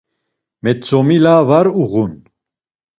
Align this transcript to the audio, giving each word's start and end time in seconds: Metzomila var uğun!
Metzomila 0.63 1.35
var 1.47 1.65
uğun! 1.83 2.13